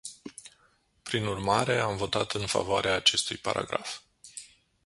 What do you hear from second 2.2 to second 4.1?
în favoarea acestui paragraf.